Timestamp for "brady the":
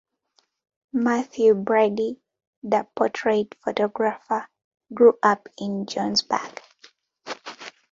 1.53-2.87